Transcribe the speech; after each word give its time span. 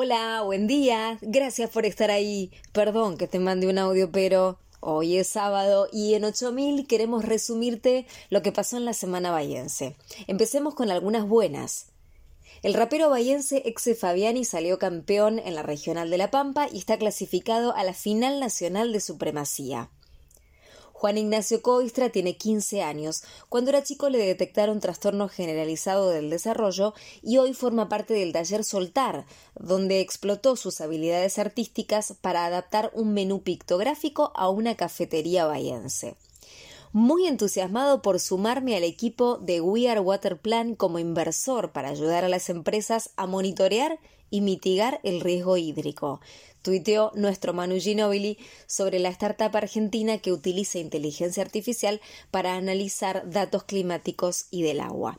Hola, 0.00 0.42
buen 0.42 0.68
día. 0.68 1.18
Gracias 1.22 1.70
por 1.70 1.84
estar 1.84 2.12
ahí. 2.12 2.52
Perdón 2.70 3.16
que 3.16 3.26
te 3.26 3.40
mande 3.40 3.66
un 3.66 3.78
audio, 3.78 4.12
pero 4.12 4.56
hoy 4.78 5.16
es 5.16 5.26
sábado 5.26 5.88
y 5.92 6.14
en 6.14 6.22
8000 6.22 6.86
queremos 6.86 7.24
resumirte 7.24 8.06
lo 8.30 8.40
que 8.40 8.52
pasó 8.52 8.76
en 8.76 8.84
la 8.84 8.92
semana 8.92 9.32
bayense. 9.32 9.96
Empecemos 10.28 10.76
con 10.76 10.92
algunas 10.92 11.26
buenas. 11.26 11.86
El 12.62 12.74
rapero 12.74 13.10
bayense 13.10 13.64
Exe 13.64 13.96
Fabiani 13.96 14.44
salió 14.44 14.78
campeón 14.78 15.40
en 15.40 15.56
la 15.56 15.64
Regional 15.64 16.10
de 16.10 16.18
La 16.18 16.30
Pampa 16.30 16.68
y 16.72 16.78
está 16.78 16.96
clasificado 16.96 17.74
a 17.74 17.82
la 17.82 17.92
Final 17.92 18.38
Nacional 18.38 18.92
de 18.92 19.00
Supremacía. 19.00 19.90
Juan 20.98 21.16
Ignacio 21.16 21.62
Coistra 21.62 22.10
tiene 22.10 22.36
15 22.36 22.82
años. 22.82 23.22
Cuando 23.48 23.70
era 23.70 23.84
chico 23.84 24.08
le 24.08 24.18
detectaron 24.18 24.80
trastorno 24.80 25.28
generalizado 25.28 26.10
del 26.10 26.28
desarrollo 26.28 26.92
y 27.22 27.38
hoy 27.38 27.54
forma 27.54 27.88
parte 27.88 28.14
del 28.14 28.32
taller 28.32 28.64
Soltar, 28.64 29.24
donde 29.54 30.00
explotó 30.00 30.56
sus 30.56 30.80
habilidades 30.80 31.38
artísticas 31.38 32.14
para 32.20 32.46
adaptar 32.46 32.90
un 32.94 33.14
menú 33.14 33.42
pictográfico 33.42 34.32
a 34.34 34.48
una 34.48 34.74
cafetería 34.74 35.46
bahiense 35.46 36.16
muy 36.92 37.26
entusiasmado 37.26 38.00
por 38.00 38.18
sumarme 38.18 38.74
al 38.74 38.82
equipo 38.82 39.36
de 39.36 39.60
We 39.60 39.90
Are 39.90 40.00
Water 40.00 40.38
Plan 40.38 40.74
como 40.74 40.98
inversor 40.98 41.70
para 41.70 41.90
ayudar 41.90 42.24
a 42.24 42.30
las 42.30 42.48
empresas 42.48 43.10
a 43.16 43.26
monitorear 43.26 44.00
y 44.30 44.40
mitigar 44.40 45.00
el 45.02 45.20
riesgo 45.20 45.56
hídrico. 45.56 46.20
Tuiteó 46.62 47.12
nuestro 47.14 47.52
Manu 47.54 47.78
Ginobili 47.78 48.38
sobre 48.66 48.98
la 48.98 49.08
startup 49.10 49.56
argentina 49.56 50.18
que 50.18 50.32
utiliza 50.32 50.78
inteligencia 50.78 51.42
artificial 51.42 52.00
para 52.30 52.54
analizar 52.54 53.30
datos 53.30 53.64
climáticos 53.64 54.46
y 54.50 54.62
del 54.62 54.80
agua. 54.80 55.16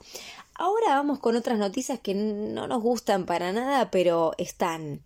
Ahora 0.53 0.95
vamos 0.95 1.19
con 1.19 1.37
otras 1.37 1.57
noticias 1.57 2.01
que 2.01 2.13
no 2.13 2.67
nos 2.67 2.83
gustan 2.83 3.25
para 3.25 3.53
nada, 3.53 3.89
pero 3.91 4.33
están. 4.37 5.01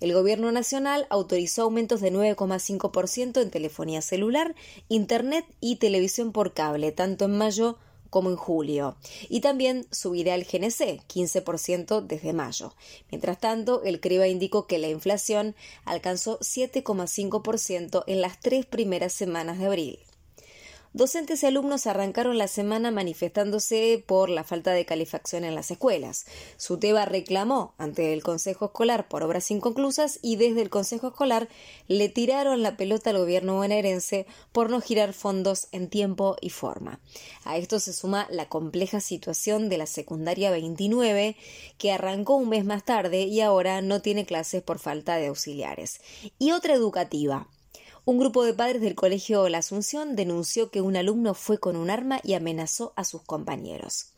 El 0.00 0.12
Gobierno 0.12 0.52
Nacional 0.52 1.06
autorizó 1.08 1.62
aumentos 1.62 2.02
de 2.02 2.12
9,5% 2.12 3.40
en 3.40 3.50
telefonía 3.50 4.02
celular, 4.02 4.54
Internet 4.88 5.46
y 5.60 5.76
televisión 5.76 6.32
por 6.32 6.52
cable, 6.52 6.92
tanto 6.92 7.24
en 7.24 7.38
mayo 7.38 7.78
como 8.10 8.30
en 8.30 8.36
julio. 8.36 8.96
Y 9.28 9.40
también 9.40 9.86
subirá 9.90 10.34
el 10.34 10.44
GNC, 10.44 11.02
15% 11.06 12.00
desde 12.06 12.32
mayo. 12.32 12.74
Mientras 13.10 13.38
tanto, 13.38 13.82
el 13.82 14.00
CRIBA 14.00 14.28
indicó 14.28 14.66
que 14.66 14.78
la 14.78 14.88
inflación 14.88 15.54
alcanzó 15.84 16.38
7,5% 16.40 18.04
en 18.06 18.20
las 18.20 18.40
tres 18.40 18.66
primeras 18.66 19.12
semanas 19.12 19.58
de 19.58 19.66
abril. 19.66 19.98
Docentes 20.94 21.42
y 21.42 21.46
alumnos 21.46 21.86
arrancaron 21.86 22.38
la 22.38 22.48
semana 22.48 22.90
manifestándose 22.90 24.02
por 24.06 24.30
la 24.30 24.42
falta 24.42 24.72
de 24.72 24.86
calefacción 24.86 25.44
en 25.44 25.54
las 25.54 25.70
escuelas. 25.70 26.24
Suteba 26.56 27.04
reclamó 27.04 27.74
ante 27.76 28.14
el 28.14 28.22
Consejo 28.22 28.66
Escolar 28.66 29.06
por 29.06 29.22
obras 29.22 29.50
inconclusas 29.50 30.18
y 30.22 30.36
desde 30.36 30.62
el 30.62 30.70
Consejo 30.70 31.08
Escolar 31.08 31.48
le 31.88 32.08
tiraron 32.08 32.62
la 32.62 32.78
pelota 32.78 33.10
al 33.10 33.18
gobierno 33.18 33.56
bonaerense 33.56 34.26
por 34.50 34.70
no 34.70 34.80
girar 34.80 35.12
fondos 35.12 35.68
en 35.72 35.88
tiempo 35.88 36.36
y 36.40 36.48
forma. 36.50 37.00
A 37.44 37.58
esto 37.58 37.80
se 37.80 37.92
suma 37.92 38.26
la 38.30 38.48
compleja 38.48 39.00
situación 39.00 39.68
de 39.68 39.76
la 39.76 39.86
secundaria 39.86 40.50
29, 40.50 41.36
que 41.76 41.92
arrancó 41.92 42.36
un 42.36 42.48
mes 42.48 42.64
más 42.64 42.84
tarde 42.84 43.24
y 43.24 43.42
ahora 43.42 43.82
no 43.82 44.00
tiene 44.00 44.24
clases 44.24 44.62
por 44.62 44.78
falta 44.78 45.16
de 45.16 45.26
auxiliares. 45.26 46.00
Y 46.38 46.52
otra 46.52 46.72
educativa, 46.72 47.46
un 48.08 48.16
grupo 48.16 48.42
de 48.42 48.54
padres 48.54 48.80
del 48.80 48.94
colegio 48.94 49.50
La 49.50 49.58
Asunción 49.58 50.16
denunció 50.16 50.70
que 50.70 50.80
un 50.80 50.96
alumno 50.96 51.34
fue 51.34 51.58
con 51.58 51.76
un 51.76 51.90
arma 51.90 52.20
y 52.24 52.32
amenazó 52.32 52.94
a 52.96 53.04
sus 53.04 53.20
compañeros. 53.20 54.14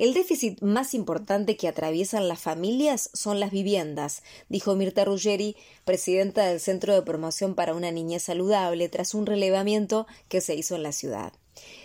El 0.00 0.14
déficit 0.14 0.62
más 0.62 0.94
importante 0.94 1.58
que 1.58 1.68
atraviesan 1.68 2.26
las 2.26 2.40
familias 2.40 3.10
son 3.12 3.38
las 3.38 3.50
viviendas, 3.50 4.22
dijo 4.48 4.74
Mirta 4.74 5.04
Ruggeri, 5.04 5.56
presidenta 5.84 6.46
del 6.46 6.58
Centro 6.58 6.94
de 6.94 7.02
Promoción 7.02 7.54
para 7.54 7.74
una 7.74 7.90
Niñez 7.90 8.22
Saludable, 8.22 8.88
tras 8.88 9.12
un 9.12 9.26
relevamiento 9.26 10.06
que 10.30 10.40
se 10.40 10.54
hizo 10.54 10.74
en 10.74 10.84
la 10.84 10.92
ciudad. 10.92 11.34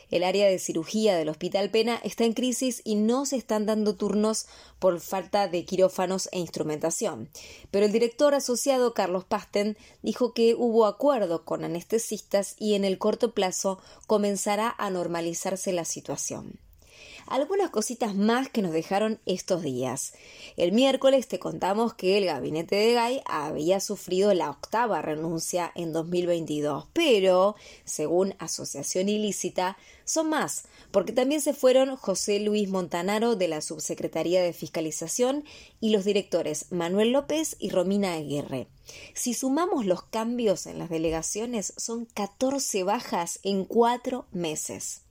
El 0.09 0.23
área 0.23 0.47
de 0.47 0.59
cirugía 0.59 1.17
del 1.17 1.27
Hospital 1.27 1.69
Pena 1.71 1.99
está 2.05 2.23
en 2.23 2.31
crisis 2.31 2.81
y 2.85 2.95
no 2.95 3.25
se 3.25 3.35
están 3.35 3.65
dando 3.65 3.97
turnos 3.97 4.45
por 4.79 5.01
falta 5.01 5.49
de 5.49 5.65
quirófanos 5.65 6.29
e 6.31 6.39
instrumentación. 6.39 7.27
Pero 7.69 7.85
el 7.85 7.91
director 7.91 8.33
asociado 8.33 8.93
Carlos 8.93 9.25
Pasten 9.25 9.77
dijo 10.03 10.33
que 10.33 10.55
hubo 10.55 10.85
acuerdo 10.85 11.43
con 11.43 11.65
anestesistas 11.65 12.55
y 12.59 12.75
en 12.75 12.85
el 12.85 12.97
corto 12.97 13.33
plazo 13.33 13.81
comenzará 14.07 14.73
a 14.77 14.89
normalizarse 14.89 15.73
la 15.73 15.83
situación 15.83 16.61
algunas 17.27 17.69
cositas 17.69 18.15
más 18.15 18.49
que 18.49 18.61
nos 18.61 18.71
dejaron 18.71 19.19
estos 19.25 19.63
días. 19.63 20.13
El 20.57 20.71
miércoles 20.71 21.27
te 21.27 21.39
contamos 21.39 21.93
que 21.93 22.17
el 22.17 22.25
gabinete 22.25 22.75
de 22.75 22.93
Gay 22.93 23.21
había 23.25 23.79
sufrido 23.79 24.33
la 24.33 24.49
octava 24.49 25.01
renuncia 25.01 25.71
en 25.75 25.93
2022, 25.93 26.87
pero, 26.93 27.55
según 27.83 28.35
Asociación 28.39 29.09
Ilícita, 29.09 29.77
son 30.03 30.29
más, 30.29 30.65
porque 30.91 31.13
también 31.13 31.41
se 31.41 31.53
fueron 31.53 31.95
José 31.95 32.39
Luis 32.39 32.69
Montanaro 32.69 33.35
de 33.35 33.47
la 33.47 33.61
Subsecretaría 33.61 34.41
de 34.41 34.53
Fiscalización 34.53 35.43
y 35.81 35.89
los 35.89 36.05
directores 36.05 36.71
Manuel 36.71 37.11
López 37.11 37.55
y 37.59 37.69
Romina 37.69 38.13
Aguirre. 38.13 38.67
Si 39.13 39.33
sumamos 39.33 39.85
los 39.85 40.03
cambios 40.03 40.67
en 40.67 40.77
las 40.77 40.89
delegaciones, 40.89 41.73
son 41.77 42.05
14 42.05 42.83
bajas 42.83 43.39
en 43.43 43.65
cuatro 43.65 44.27
meses. 44.31 45.04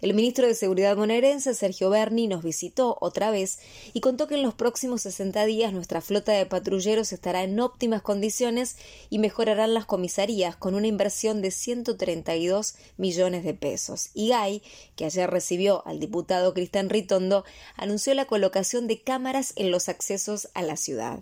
El 0.00 0.14
ministro 0.14 0.46
de 0.46 0.54
Seguridad 0.54 0.96
bonaerense, 0.96 1.52
Sergio 1.54 1.90
Berni, 1.90 2.26
nos 2.26 2.42
visitó 2.42 2.96
otra 3.02 3.30
vez 3.30 3.58
y 3.92 4.00
contó 4.00 4.28
que 4.28 4.36
en 4.36 4.42
los 4.42 4.54
próximos 4.54 5.02
60 5.02 5.44
días 5.44 5.74
nuestra 5.74 6.00
flota 6.00 6.32
de 6.32 6.46
patrulleros 6.46 7.12
estará 7.12 7.42
en 7.42 7.60
óptimas 7.60 8.00
condiciones 8.00 8.76
y 9.10 9.18
mejorarán 9.18 9.74
las 9.74 9.84
comisarías 9.84 10.56
con 10.56 10.74
una 10.74 10.86
inversión 10.86 11.42
de 11.42 11.50
132 11.50 12.76
millones 12.96 13.44
de 13.44 13.52
pesos. 13.52 14.08
Y 14.14 14.30
Gay, 14.30 14.62
que 14.96 15.04
ayer 15.04 15.28
recibió 15.28 15.86
al 15.86 16.00
diputado 16.00 16.54
Cristian 16.54 16.88
Ritondo, 16.88 17.44
anunció 17.76 18.14
la 18.14 18.24
colocación 18.24 18.86
de 18.86 19.02
cámaras 19.02 19.52
en 19.56 19.70
los 19.70 19.90
accesos 19.90 20.48
a 20.54 20.62
la 20.62 20.76
ciudad. 20.76 21.20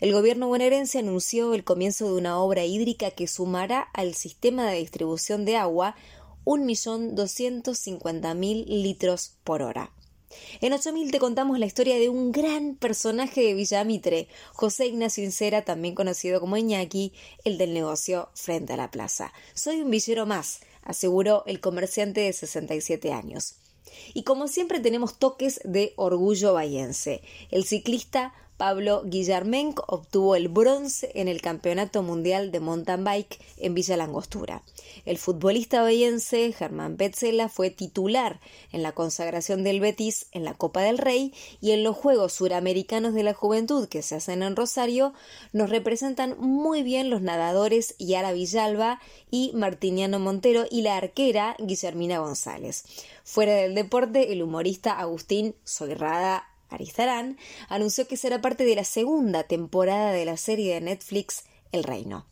El 0.00 0.12
gobierno 0.12 0.48
bonaerense 0.48 0.98
anunció 0.98 1.54
el 1.54 1.62
comienzo 1.62 2.06
de 2.06 2.14
una 2.18 2.38
obra 2.40 2.64
hídrica 2.64 3.12
que 3.12 3.28
sumará 3.28 3.82
al 3.94 4.14
sistema 4.14 4.68
de 4.68 4.78
distribución 4.78 5.44
de 5.44 5.56
agua 5.56 5.94
1.250.000 6.44 8.66
litros 8.66 9.36
por 9.44 9.62
hora. 9.62 9.92
En 10.60 10.72
8000 10.72 11.10
te 11.10 11.18
contamos 11.18 11.58
la 11.58 11.66
historia 11.66 11.98
de 11.98 12.08
un 12.08 12.32
gran 12.32 12.74
personaje 12.74 13.42
de 13.42 13.54
Villa 13.54 13.84
Mitre, 13.84 14.28
José 14.52 14.86
Ignacio 14.86 15.24
Incera, 15.24 15.64
también 15.64 15.94
conocido 15.94 16.40
como 16.40 16.56
Iñaki, 16.56 17.12
el 17.44 17.58
del 17.58 17.74
negocio 17.74 18.30
frente 18.34 18.72
a 18.72 18.76
la 18.76 18.90
plaza. 18.90 19.32
Soy 19.54 19.82
un 19.82 19.90
villero 19.90 20.26
más, 20.26 20.60
aseguró 20.82 21.44
el 21.46 21.60
comerciante 21.60 22.22
de 22.22 22.32
67 22.32 23.12
años. 23.12 23.56
Y 24.14 24.22
como 24.22 24.48
siempre 24.48 24.80
tenemos 24.80 25.18
toques 25.18 25.60
de 25.64 25.92
orgullo 25.96 26.54
bahiense. 26.54 27.22
El 27.50 27.64
ciclista 27.64 28.32
Pablo 28.62 29.02
Guillermenc 29.04 29.80
obtuvo 29.88 30.36
el 30.36 30.46
bronce 30.46 31.10
en 31.16 31.26
el 31.26 31.40
Campeonato 31.40 32.04
Mundial 32.04 32.52
de 32.52 32.60
Mountain 32.60 33.02
Bike 33.02 33.40
en 33.56 33.74
Villa 33.74 33.96
Langostura. 33.96 34.62
El 35.04 35.18
futbolista 35.18 35.82
beyense 35.82 36.52
Germán 36.52 36.96
Petzela 36.96 37.48
fue 37.48 37.70
titular 37.70 38.38
en 38.70 38.84
la 38.84 38.92
consagración 38.92 39.64
del 39.64 39.80
Betis 39.80 40.26
en 40.30 40.44
la 40.44 40.54
Copa 40.54 40.82
del 40.82 40.98
Rey 40.98 41.34
y 41.60 41.72
en 41.72 41.82
los 41.82 41.96
Juegos 41.96 42.34
Suramericanos 42.34 43.14
de 43.14 43.24
la 43.24 43.34
Juventud 43.34 43.88
que 43.88 44.00
se 44.00 44.14
hacen 44.14 44.44
en 44.44 44.54
Rosario 44.54 45.12
nos 45.52 45.68
representan 45.68 46.36
muy 46.38 46.84
bien 46.84 47.10
los 47.10 47.20
nadadores 47.20 47.96
Yara 47.98 48.30
Villalba 48.30 49.00
y 49.28 49.50
Martiniano 49.54 50.20
Montero 50.20 50.66
y 50.70 50.82
la 50.82 50.98
arquera 50.98 51.56
Guillermina 51.58 52.20
González. 52.20 52.84
Fuera 53.24 53.54
del 53.54 53.74
deporte, 53.74 54.32
el 54.32 54.40
humorista 54.40 55.00
Agustín 55.00 55.56
Soirrada 55.64 56.51
Arizarán, 56.72 57.38
anunció 57.68 58.06
que 58.06 58.16
será 58.16 58.40
parte 58.40 58.64
de 58.64 58.76
la 58.76 58.84
segunda 58.84 59.44
temporada 59.44 60.12
de 60.12 60.24
la 60.24 60.36
serie 60.36 60.74
de 60.74 60.80
Netflix 60.80 61.44
El 61.72 61.84
Reino. 61.84 62.26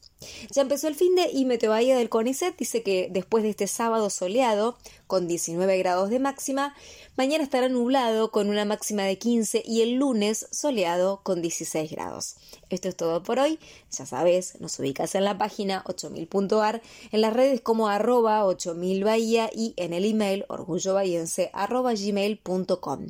Ya 0.50 0.62
empezó 0.62 0.86
el 0.88 0.94
fin 0.94 1.14
de 1.14 1.30
y 1.32 1.46
Bahía 1.66 1.96
del 1.96 2.10
CONICET 2.10 2.56
dice 2.56 2.82
que 2.82 3.08
después 3.10 3.42
de 3.42 3.50
este 3.50 3.66
sábado 3.66 4.10
soleado, 4.10 4.76
con 5.06 5.26
19 5.26 5.78
grados 5.78 6.10
de 6.10 6.18
máxima, 6.18 6.74
mañana 7.16 7.42
estará 7.42 7.68
nublado 7.70 8.30
con 8.30 8.50
una 8.50 8.66
máxima 8.66 9.04
de 9.04 9.16
15 9.16 9.62
y 9.64 9.80
el 9.80 9.94
lunes 9.94 10.46
soleado 10.50 11.22
con 11.22 11.40
16 11.40 11.90
grados. 11.90 12.36
Esto 12.68 12.88
es 12.88 12.96
todo 12.96 13.22
por 13.22 13.38
hoy. 13.38 13.58
Ya 13.96 14.04
sabes, 14.04 14.60
nos 14.60 14.78
ubicas 14.78 15.14
en 15.14 15.24
la 15.24 15.38
página 15.38 15.82
8000.ar, 15.84 16.82
en 17.12 17.20
las 17.22 17.32
redes 17.32 17.62
como 17.62 17.88
arroba 17.88 18.44
8000 18.44 19.04
Bahía 19.04 19.50
y 19.54 19.72
en 19.76 19.94
el 19.94 20.04
email 20.04 20.44
orgullobahiense 20.48 21.50
arroba 21.54 21.94
gmail.com. 21.94 23.06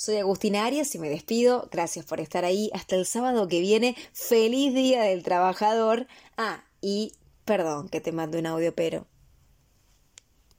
Soy 0.00 0.16
Agustina 0.16 0.64
Arias 0.64 0.94
y 0.94 0.98
me 0.98 1.10
despido. 1.10 1.68
Gracias 1.70 2.06
por 2.06 2.20
estar 2.20 2.46
ahí. 2.46 2.70
Hasta 2.72 2.96
el 2.96 3.04
sábado 3.04 3.48
que 3.48 3.60
viene. 3.60 3.94
Feliz 4.14 4.72
Día 4.72 5.02
del 5.02 5.22
Trabajador. 5.22 6.06
Ah, 6.38 6.64
y 6.80 7.12
perdón 7.44 7.90
que 7.90 8.00
te 8.00 8.10
mando 8.10 8.38
un 8.38 8.46
audio, 8.46 8.74
pero 8.74 9.06